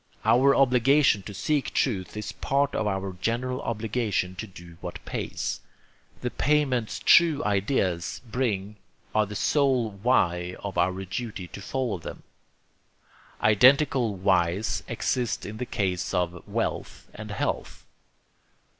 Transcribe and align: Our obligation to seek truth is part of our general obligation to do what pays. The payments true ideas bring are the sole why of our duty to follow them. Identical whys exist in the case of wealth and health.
Our 0.25 0.55
obligation 0.55 1.21
to 1.29 1.33
seek 1.35 1.75
truth 1.75 2.17
is 2.17 2.31
part 2.31 2.73
of 2.73 2.87
our 2.87 3.13
general 3.21 3.61
obligation 3.61 4.33
to 4.37 4.47
do 4.47 4.77
what 4.81 4.97
pays. 5.05 5.59
The 6.21 6.31
payments 6.31 6.99
true 7.05 7.43
ideas 7.45 8.19
bring 8.25 8.77
are 9.13 9.27
the 9.27 9.35
sole 9.35 9.91
why 9.91 10.55
of 10.63 10.75
our 10.75 11.05
duty 11.05 11.45
to 11.49 11.61
follow 11.61 11.99
them. 11.99 12.23
Identical 13.43 14.15
whys 14.15 14.81
exist 14.87 15.45
in 15.45 15.57
the 15.57 15.67
case 15.67 16.15
of 16.15 16.47
wealth 16.47 17.07
and 17.13 17.29
health. 17.29 17.85